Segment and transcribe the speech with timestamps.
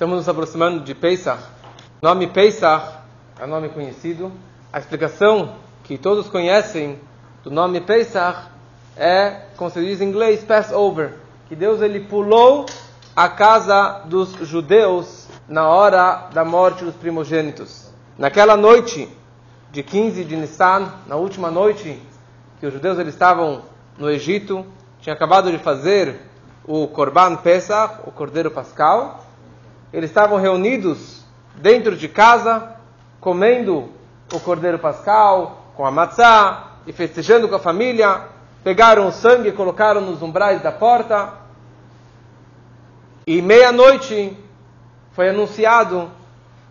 [0.00, 1.42] Estamos nos aproximando de Pesach.
[2.00, 2.86] O nome Pesach
[3.38, 4.32] é nome conhecido.
[4.72, 6.98] A explicação que todos conhecem
[7.44, 8.46] do nome Pesach
[8.96, 11.16] é, como se diz em inglês, Passover.
[11.50, 12.64] Que Deus ele pulou
[13.14, 17.92] a casa dos judeus na hora da morte dos primogênitos.
[18.16, 19.06] Naquela noite
[19.70, 22.00] de 15 de Nissan, na última noite
[22.58, 23.64] que os judeus eles estavam
[23.98, 24.64] no Egito,
[24.98, 26.22] tinha acabado de fazer
[26.64, 29.26] o Korban Pesach, o Cordeiro Pascal,
[29.92, 31.24] eles estavam reunidos
[31.56, 32.76] dentro de casa,
[33.20, 33.88] comendo
[34.32, 38.22] o cordeiro pascal com a matzá e festejando com a família.
[38.62, 41.32] Pegaram o sangue e colocaram nos umbrais da porta.
[43.26, 44.36] E meia-noite
[45.12, 46.10] foi anunciado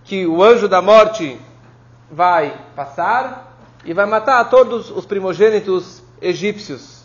[0.04, 1.40] que o anjo da morte
[2.10, 7.04] vai passar e vai matar todos os primogênitos egípcios.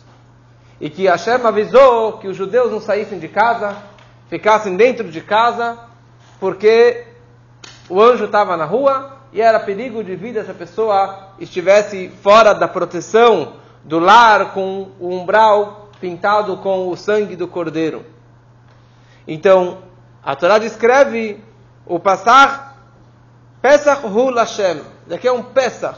[0.79, 3.75] E que Hashem avisou que os judeus não saíssem de casa,
[4.29, 5.84] ficassem dentro de casa
[6.45, 7.05] porque
[7.89, 12.53] o anjo estava na rua e era perigo de vida se a pessoa estivesse fora
[12.53, 18.05] da proteção do lar com o umbral pintado com o sangue do cordeiro.
[19.27, 19.79] Então,
[20.23, 21.43] a Torá descreve
[21.83, 22.77] o passar
[23.59, 24.81] Pesach Hu Lashem.
[25.07, 25.97] Daqui é um Pesach.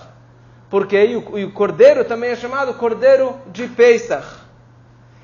[0.70, 4.26] Porque o, o cordeiro também é chamado cordeiro de Pesach.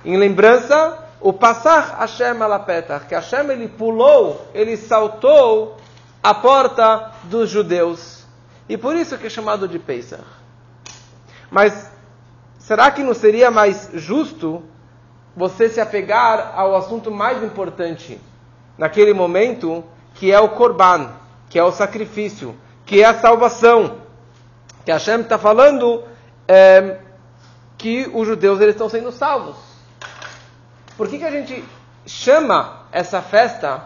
[0.03, 5.77] Em lembrança o passar Hashem alapetach, que Hashem ele pulou, ele saltou
[6.21, 8.25] a porta dos judeus.
[8.67, 10.21] E por isso que é chamado de Pesach.
[11.49, 11.89] Mas
[12.59, 14.63] será que não seria mais justo
[15.33, 18.19] você se apegar ao assunto mais importante
[18.77, 19.81] naquele momento,
[20.15, 21.09] que é o Korban,
[21.49, 22.53] que é o sacrifício,
[22.85, 23.99] que é a salvação?
[24.83, 26.03] Que Hashem está falando
[26.49, 26.99] é,
[27.77, 29.72] que os judeus eles estão sendo salvos.
[30.97, 31.63] Por que, que a gente
[32.05, 33.83] chama essa festa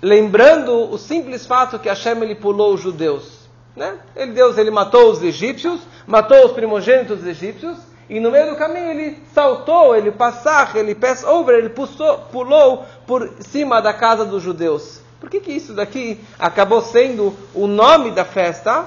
[0.00, 3.46] lembrando o simples fato que Hashem ele pulou os judeus?
[3.74, 3.98] Né?
[4.14, 7.76] Ele, Deus ele matou os egípcios, matou os primogênitos egípcios,
[8.08, 12.86] e no meio do caminho ele saltou, ele passar, ele pass over, ele pulou, pulou
[13.06, 15.00] por cima da casa dos judeus.
[15.20, 18.86] Por que, que isso daqui acabou sendo o nome da festa?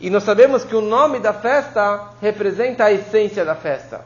[0.00, 4.04] E nós sabemos que o nome da festa representa a essência da festa.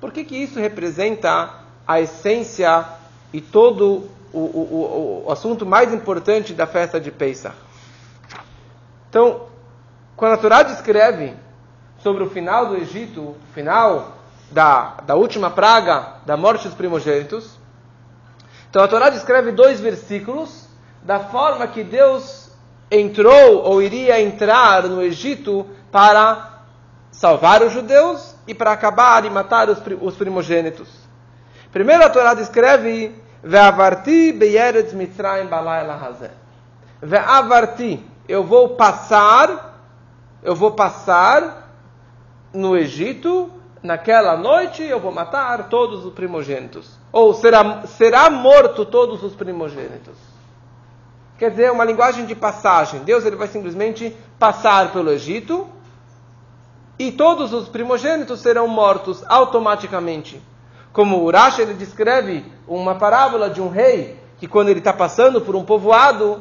[0.00, 2.84] Por que, que isso representa a essência
[3.32, 7.54] e todo o, o, o, assunto mais importante da festa de Pesach.
[9.08, 9.42] Então,
[10.16, 11.34] quando a Torá descreve
[11.98, 14.12] sobre o final do Egito, o final
[14.50, 17.58] da, da última praga, da morte dos primogênitos,
[18.68, 20.68] então a Torá descreve dois versículos
[21.02, 22.50] da forma que Deus
[22.90, 26.60] entrou ou iria entrar no Egito para
[27.10, 31.03] salvar os judeus e para acabar e matar os, os primogênitos.
[31.74, 33.12] Primeiro a Torá descreve
[33.42, 36.30] Ve'avarti beyeretz mitzrayim balayla hazeh.
[37.02, 39.76] Ve'avarti, eu vou passar,
[40.40, 41.68] eu vou passar
[42.52, 43.50] no Egito,
[43.82, 46.96] naquela noite eu vou matar todos os primogênitos.
[47.10, 50.14] Ou será, será morto todos os primogênitos.
[51.36, 53.00] Quer dizer, uma linguagem de passagem.
[53.00, 55.68] Deus ele vai simplesmente passar pelo Egito
[57.00, 60.40] e todos os primogênitos serão mortos automaticamente.
[60.94, 65.40] Como o Urash ele descreve uma parábola de um rei que quando ele está passando
[65.40, 66.40] por um povoado,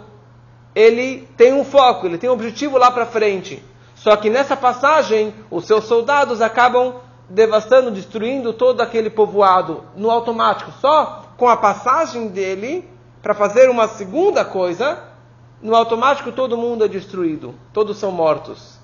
[0.76, 3.64] ele tem um foco, ele tem um objetivo lá para frente.
[3.96, 6.98] Só que nessa passagem, os seus soldados acabam
[7.28, 10.72] devastando, destruindo todo aquele povoado no automático.
[10.80, 12.88] Só com a passagem dele,
[13.24, 15.02] para fazer uma segunda coisa,
[15.64, 18.78] no automático todo mundo é destruído, todos são mortos.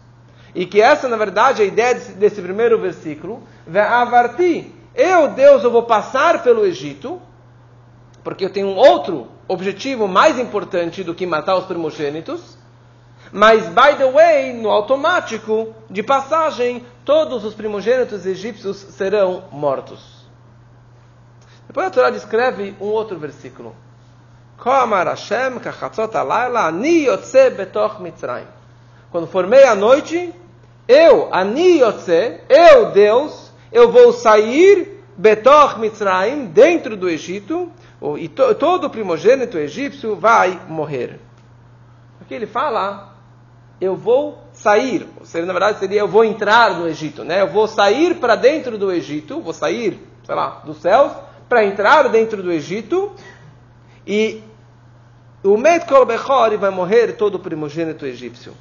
[0.56, 3.44] E que essa, na verdade, é a ideia desse, desse primeiro versículo.
[3.68, 7.22] Ve'avarti, eu, Deus, eu vou passar pelo Egito,
[8.24, 12.58] porque eu tenho um outro objetivo mais importante do que matar os primogênitos.
[13.32, 20.26] Mas, by the way, no automático, de passagem, todos os primogênitos egípcios serão mortos.
[21.68, 23.76] Depois a Torá descreve um outro versículo.
[29.12, 30.34] Quando for meia-noite,
[30.88, 37.70] eu, Ani Yotze, eu, Deus, eu vou sair Betor Mitzrayim, dentro do Egito,
[38.18, 41.20] e to, todo primogênito egípcio vai morrer.
[42.22, 43.16] Aqui ele fala,
[43.82, 47.42] eu vou sair, seja, na verdade seria eu vou entrar no Egito, né?
[47.42, 51.12] Eu vou sair para dentro do Egito, vou sair, sei lá, dos céus,
[51.50, 53.12] para entrar dentro do Egito,
[54.08, 54.42] e
[55.44, 58.54] o Met Kol Bechor vai morrer todo primogênito egípcio.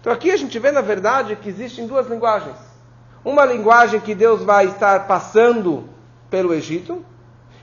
[0.00, 2.69] Então aqui a gente vê, na verdade, que existem duas linguagens.
[3.24, 5.84] Uma linguagem que Deus vai estar passando
[6.30, 7.04] pelo Egito,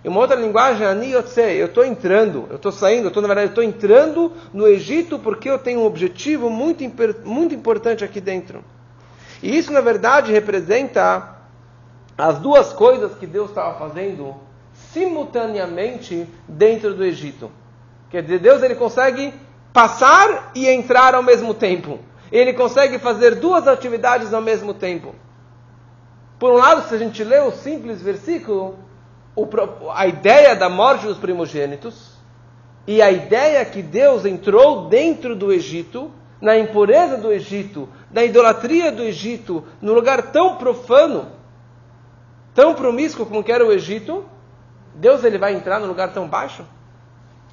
[0.06, 3.28] Em uma outra linguagem, ani yotze, eu estou entrando, eu estou saindo, eu estou, na
[3.28, 6.84] verdade, estou entrando no Egito porque eu tenho um objetivo muito,
[7.26, 8.64] muito importante aqui dentro.
[9.42, 11.36] E isso, na verdade, representa
[12.18, 14.36] as duas coisas que Deus estava fazendo
[14.94, 17.52] simultaneamente dentro do Egito.
[18.10, 19.34] Quer dizer, Deus ele consegue
[19.74, 22.00] passar e entrar ao mesmo tempo.
[22.32, 25.14] Ele consegue fazer duas atividades ao mesmo tempo.
[26.40, 28.78] Por um lado, se a gente lê o simples versículo,
[29.94, 32.12] a ideia da morte dos primogênitos
[32.86, 38.92] e a ideia que Deus entrou dentro do Egito, na impureza do Egito, na idolatria
[38.92, 41.28] do Egito, num lugar tão profano,
[42.54, 44.24] tão promíscuo como era o Egito,
[44.94, 46.64] Deus ele vai entrar num lugar tão baixo?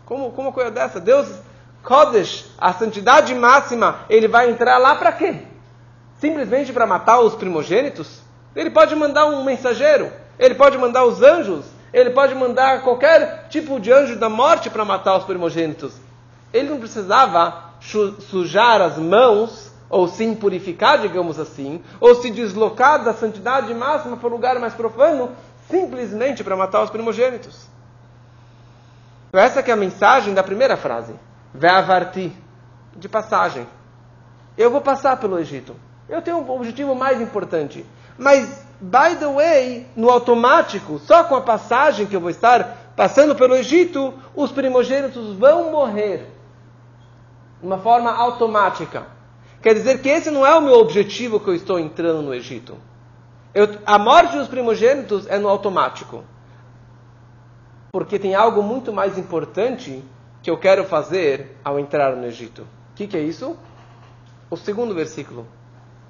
[0.04, 1.00] Como, como uma coisa dessa?
[1.00, 1.40] Deus,
[1.82, 5.42] Kodesh, a santidade máxima, ele vai entrar lá para quê?
[6.18, 8.23] Simplesmente para matar os primogênitos?
[8.54, 13.78] Ele pode mandar um mensageiro, ele pode mandar os anjos, ele pode mandar qualquer tipo
[13.80, 15.94] de anjo da morte para matar os primogênitos.
[16.52, 17.72] Ele não precisava
[18.28, 24.26] sujar as mãos, ou se impurificar, digamos assim, ou se deslocar da santidade máxima para
[24.26, 25.30] o lugar mais profano,
[25.70, 27.66] simplesmente para matar os primogênitos.
[29.28, 31.14] Então, essa é a mensagem da primeira frase.
[31.52, 32.32] Ve'avarti,
[32.96, 33.66] de passagem.
[34.56, 35.76] Eu vou passar pelo Egito.
[36.08, 37.84] Eu tenho um objetivo mais importante.
[38.18, 43.34] Mas, by the way, no automático, só com a passagem que eu vou estar passando
[43.34, 46.30] pelo Egito, os primogênitos vão morrer.
[47.60, 49.06] De uma forma automática.
[49.62, 52.76] Quer dizer que esse não é o meu objetivo que eu estou entrando no Egito.
[53.54, 56.24] Eu, a morte dos primogênitos é no automático
[57.94, 60.02] porque tem algo muito mais importante
[60.42, 62.62] que eu quero fazer ao entrar no Egito.
[62.62, 63.56] O que, que, é isso?
[64.50, 65.46] O segundo versículo.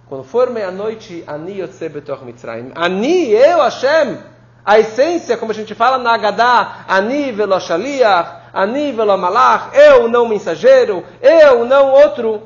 [0.09, 2.73] Quando for meia-noite, Ani Yotze Betor Mitzrayim.
[2.75, 4.19] Ani, eu, Hashem,
[4.65, 10.09] a essência, como a gente fala na Agadá, Ani velo Shaliach, Ani velo Malach, eu,
[10.09, 12.43] não mensageiro, eu, não outro.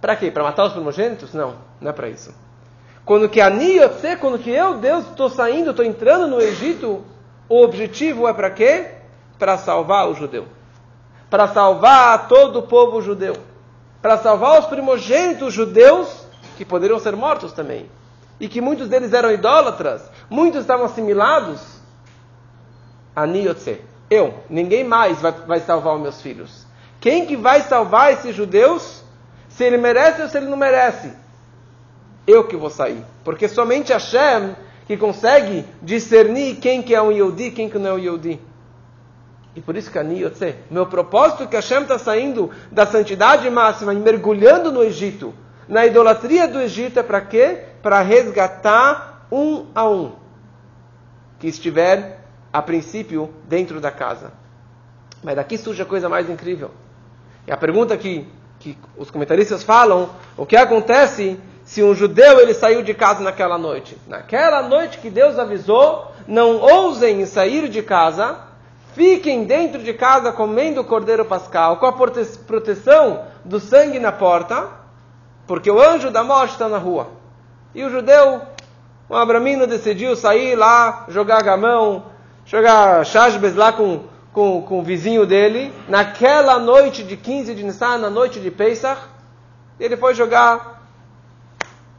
[0.00, 0.30] Para quê?
[0.30, 1.32] Para matar os primogênitos?
[1.32, 2.34] Não, não é para isso.
[3.04, 7.04] Quando que Ani Yotze, quando que eu, Deus, estou saindo, estou entrando no Egito,
[7.48, 8.86] o objetivo é para quê?
[9.38, 10.46] Para salvar o judeu.
[11.30, 13.36] Para salvar todo o povo judeu.
[14.00, 16.21] Para salvar os primogênitos judeus,
[16.62, 17.90] que poderiam ser mortos também.
[18.38, 20.08] E que muitos deles eram idólatras.
[20.30, 21.60] Muitos estavam assimilados.
[23.16, 23.80] Aniotse.
[24.08, 24.34] Eu.
[24.48, 26.64] Ninguém mais vai, vai salvar os meus filhos.
[27.00, 29.02] Quem que vai salvar esses judeus?
[29.48, 31.12] Se ele merece ou se ele não merece?
[32.26, 33.04] Eu que vou sair.
[33.24, 34.54] Porque somente Hashem
[34.86, 38.40] que consegue discernir quem que é um Yehudi quem que não é um Yehudi.
[39.54, 43.50] E por isso que a Niyotze, meu propósito é que Hashem está saindo da santidade
[43.50, 45.34] máxima e mergulhando no Egito,
[45.68, 47.58] na idolatria do Egito, é para quê?
[47.82, 50.12] Para resgatar um a um
[51.38, 52.20] que estiver,
[52.52, 54.32] a princípio, dentro da casa.
[55.22, 56.70] Mas daqui surge a coisa mais incrível.
[57.46, 58.28] E a pergunta que,
[58.60, 63.58] que os comentaristas falam, o que acontece se um judeu ele saiu de casa naquela
[63.58, 63.96] noite.
[64.06, 68.38] Naquela noite que Deus avisou, não ousem sair de casa,
[68.94, 74.68] fiquem dentro de casa comendo o cordeiro pascal, com a proteção do sangue na porta,
[75.46, 77.08] porque o anjo da morte está na rua.
[77.74, 78.42] E o judeu,
[79.08, 82.04] o abramino, decidiu sair lá, jogar gamão,
[82.44, 87.98] jogar chasbes lá com, com, com o vizinho dele, naquela noite de 15 de Nissan,
[87.98, 89.00] na noite de Pesach,
[89.78, 90.82] ele foi jogar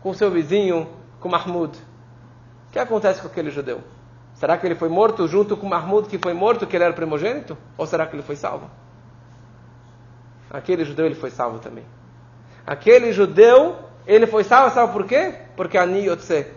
[0.02, 0.88] com seu vizinho,
[1.20, 1.78] com Mahmud.
[2.68, 3.82] O que acontece com aquele judeu?
[4.36, 7.58] Será que ele foi morto junto com Mahmud, que foi morto, que ele era primogênito?
[7.78, 8.70] Ou será que ele foi salvo?
[10.50, 11.86] Aquele judeu ele foi salvo também.
[12.66, 13.76] Aquele judeu,
[14.08, 15.34] ele foi salvo, sabe por quê?
[15.56, 16.48] Porque Aniyotse.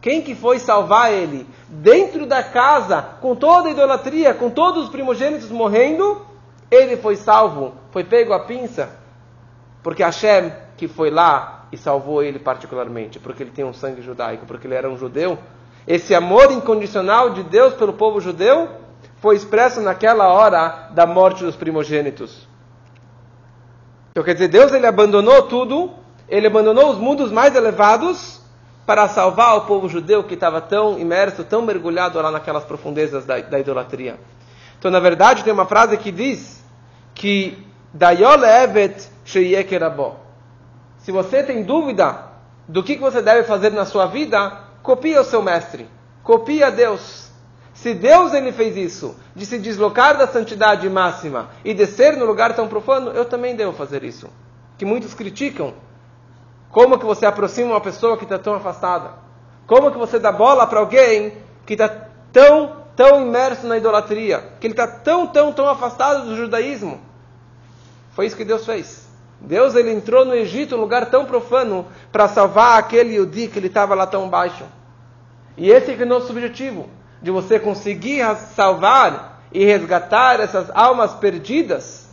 [0.00, 1.46] Quem que foi salvar ele?
[1.68, 6.24] Dentro da casa, com toda a idolatria, com todos os primogênitos morrendo,
[6.70, 8.90] ele foi salvo, foi pego a pinça.
[9.82, 14.46] Porque Hashem, que foi lá e salvou ele particularmente, porque ele tem um sangue judaico,
[14.46, 15.38] porque ele era um judeu.
[15.86, 18.68] Esse amor incondicional de Deus pelo povo judeu
[19.16, 22.46] foi expresso naquela hora da morte dos primogênitos.
[24.16, 25.90] Então quer dizer, Deus ele abandonou tudo,
[26.26, 28.40] ele abandonou os mundos mais elevados
[28.86, 33.38] para salvar o povo judeu que estava tão imerso, tão mergulhado lá naquelas profundezas da,
[33.40, 34.18] da idolatria.
[34.78, 36.64] Então, na verdade, tem uma frase que diz
[37.14, 37.62] que
[38.00, 39.10] Evet
[40.96, 42.16] se você tem dúvida
[42.66, 44.50] do que você deve fazer na sua vida,
[44.82, 45.86] copia o seu mestre.
[46.22, 47.25] Copia Deus.
[47.76, 52.54] Se Deus ele fez isso, de se deslocar da santidade máxima e descer no lugar
[52.54, 54.28] tão profano, eu também devo fazer isso.
[54.76, 55.74] Que muitos criticam.
[56.70, 59.10] Como que você aproxima uma pessoa que está tão afastada?
[59.66, 61.88] Como que você dá bola para alguém que está
[62.32, 66.98] tão tão imerso na idolatria, que ele está tão, tão, tão afastado do judaísmo.
[68.12, 69.06] Foi isso que Deus fez.
[69.38, 73.66] Deus ele entrou no Egito, um lugar tão profano, para salvar aquele Yudi que ele
[73.66, 74.64] estava lá tão baixo.
[75.58, 76.88] E esse é o nosso objetivo,
[77.26, 82.08] de você conseguir salvar e resgatar essas almas perdidas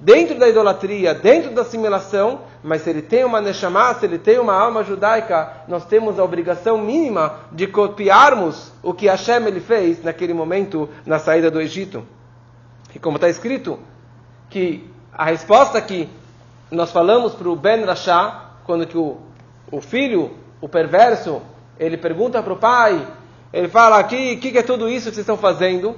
[0.00, 4.40] dentro da idolatria, dentro da assimilação, mas se ele tem uma Neshama, se ele tem
[4.40, 10.02] uma alma judaica, nós temos a obrigação mínima de copiarmos o que Hashem ele fez
[10.02, 12.04] naquele momento na saída do Egito.
[12.92, 13.78] E como está escrito,
[14.50, 16.08] que a resposta que
[16.68, 19.18] nós falamos para o Ben Rasha, quando que o,
[19.70, 21.40] o filho, o perverso,
[21.78, 23.06] ele pergunta para o pai,
[23.54, 25.90] ele fala aqui, o que, que, é tudo isso que vocês estão fazendo?
[25.90, 25.96] O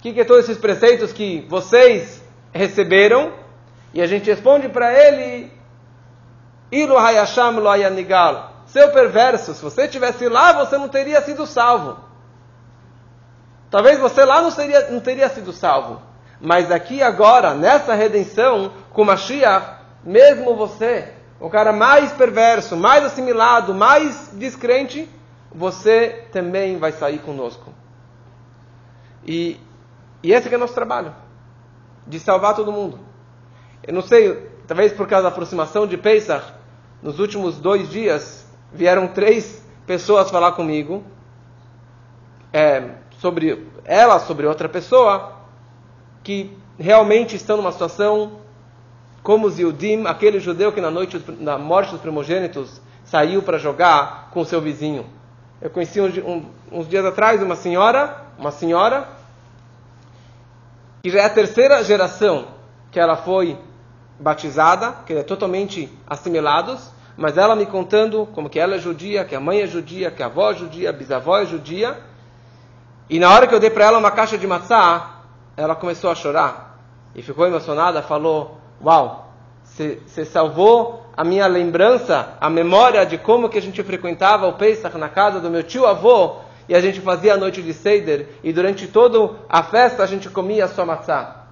[0.00, 2.20] que, que é todos esses preceitos que vocês
[2.52, 3.30] receberam?
[3.94, 5.52] E a gente responde para ele,
[6.72, 8.64] Ilu hayasham lo hayanigal.
[8.66, 11.98] Seu perverso, se você estivesse lá, você não teria sido salvo.
[13.70, 16.02] Talvez você lá não, seria, não teria sido salvo.
[16.40, 23.72] Mas aqui agora, nessa redenção, com Mashiach, mesmo você, o cara mais perverso, mais assimilado,
[23.72, 25.08] mais descrente,
[25.54, 27.72] você também vai sair conosco.
[29.26, 29.60] E,
[30.22, 31.14] e esse é o nosso trabalho,
[32.06, 32.98] de salvar todo mundo.
[33.82, 34.34] Eu não sei,
[34.66, 36.52] talvez por causa da aproximação de Pesach,
[37.02, 41.02] nos últimos dois dias, vieram três pessoas falar comigo
[42.52, 45.40] é, sobre ela, sobre outra pessoa,
[46.22, 48.40] que realmente estão numa situação
[49.22, 54.44] como Yudim, aquele judeu que na noite da morte dos primogênitos saiu para jogar com
[54.44, 55.06] seu vizinho.
[55.62, 59.06] Eu conheci um, um, uns dias atrás uma senhora, uma senhora,
[61.00, 62.48] que já é a terceira geração
[62.90, 63.56] que ela foi
[64.18, 69.36] batizada, que é totalmente assimilados, mas ela me contando como que ela é judia, que
[69.36, 71.96] a mãe é judia, que a avó é judia, a bisavó é judia.
[73.08, 75.20] E na hora que eu dei para ela uma caixa de matzá,
[75.56, 76.76] ela começou a chorar
[77.14, 79.21] e ficou emocionada, falou: "Uau,
[79.74, 84.96] você salvou a minha lembrança, a memória de como que a gente frequentava o Pesach
[84.98, 86.36] na casa do meu tio avô
[86.68, 90.28] e a gente fazia a noite de Seder e durante toda a festa a gente
[90.28, 91.46] comia só matzá.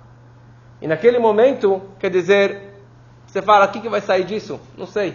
[0.82, 2.74] E naquele momento, quer dizer,
[3.26, 4.60] você fala, o que, que vai sair disso?
[4.76, 5.14] Não sei.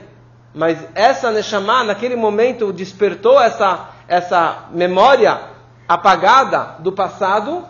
[0.54, 5.42] Mas essa Neshama, naquele momento, despertou essa, essa memória
[5.88, 7.66] apagada do passado.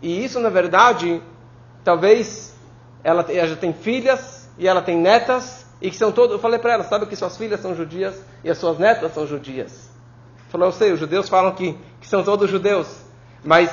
[0.00, 1.20] E isso, na verdade,
[1.84, 2.57] talvez
[3.02, 5.66] ela, ela já tem filhas e ela tem netas.
[5.80, 6.32] E que são todos.
[6.32, 9.26] Eu falei para ela, sabe que suas filhas são judias e as suas netas são
[9.26, 9.88] judias.
[10.48, 12.88] Falou, eu sei, os judeus falam que, que são todos judeus.
[13.44, 13.70] Mas,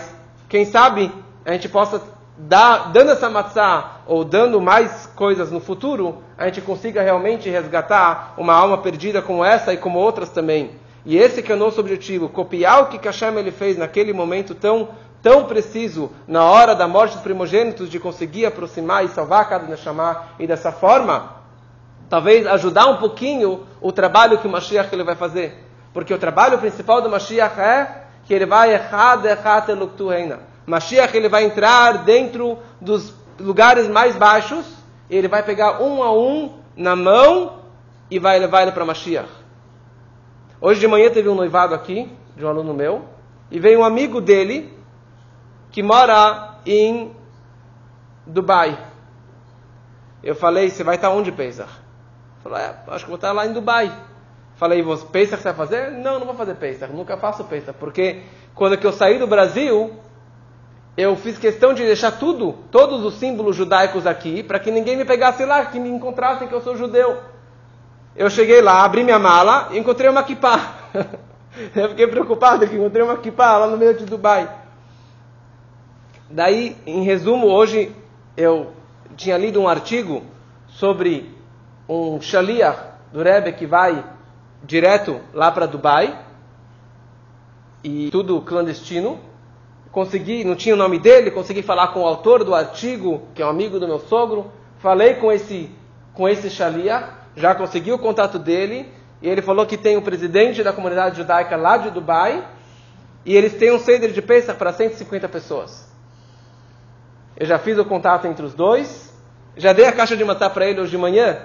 [0.48, 1.12] quem sabe,
[1.44, 2.02] a gente possa
[2.38, 8.34] dá, dando essa matzá ou dando mais coisas no futuro, a gente consiga realmente resgatar
[8.38, 10.72] uma alma perdida como essa e como outras também.
[11.06, 14.56] E esse que é o nosso objetivo, copiar o que Hashem ele fez naquele momento
[14.56, 14.90] tão
[15.26, 20.22] tão preciso, na hora da morte dos primogênitos, de conseguir aproximar e salvar cada Neshama,
[20.38, 21.38] e dessa forma,
[22.08, 25.66] talvez ajudar um pouquinho o trabalho que o Mashiach ele vai fazer.
[25.92, 29.74] Porque o trabalho principal do Mashiach é que ele vai errado, errado,
[30.08, 34.64] reina Mashiach ele vai entrar dentro dos lugares mais baixos,
[35.10, 37.62] ele vai pegar um a um na mão
[38.12, 39.30] e vai levar ele para Mashiach.
[40.62, 43.06] Hoje de manhã teve um noivado aqui, de um aluno meu,
[43.50, 44.75] e veio um amigo dele
[45.76, 47.12] que mora em
[48.26, 48.80] Dubai.
[50.24, 51.70] Eu falei, você vai estar onde, Pesach?
[52.42, 53.94] Falou, é, acho que vou estar lá em Dubai.
[54.56, 55.92] Falei, você Pesach você vai fazer?
[55.92, 58.22] Não, não vou fazer Pesach, nunca faço Pesach, porque
[58.54, 60.00] quando eu saí do Brasil,
[60.96, 65.04] eu fiz questão de deixar tudo, todos os símbolos judaicos aqui, para que ninguém me
[65.04, 67.18] pegasse lá, que me encontrassem que eu sou judeu.
[68.16, 70.74] Eu cheguei lá, abri minha mala e encontrei uma kippah.
[71.76, 74.64] eu fiquei preocupado que encontrei uma kippah lá no meio de Dubai.
[76.30, 77.96] Daí, em resumo, hoje
[78.36, 78.74] eu
[79.16, 80.24] tinha lido um artigo
[80.68, 81.32] sobre
[81.88, 82.80] um shaliach
[83.14, 84.04] do Rebbe que vai
[84.64, 86.20] direto lá para Dubai
[87.84, 89.20] e tudo clandestino.
[89.92, 93.46] Consegui, não tinha o nome dele, consegui falar com o autor do artigo, que é
[93.46, 95.70] um amigo do meu sogro, falei com esse
[96.12, 98.90] com esse Shalia, já consegui o contato dele,
[99.22, 102.48] e ele falou que tem o um presidente da comunidade judaica lá de Dubai,
[103.26, 105.95] e eles têm um ceder de Pesach para 150 pessoas.
[107.38, 109.14] Eu já fiz o contato entre os dois,
[109.58, 111.38] já dei a caixa de matar para ele hoje de manhã,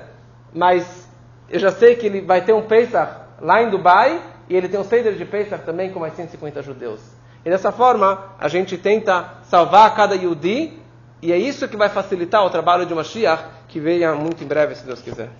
[0.54, 1.08] mas
[1.48, 4.78] eu já sei que ele vai ter um Pesach lá em Dubai, e ele tem
[4.78, 7.00] um ceder de Pesach também com mais 150 judeus.
[7.44, 10.78] E dessa forma, a gente tenta salvar cada Yudi,
[11.22, 14.74] e é isso que vai facilitar o trabalho de Mashiach, que venha muito em breve,
[14.74, 15.30] se Deus quiser.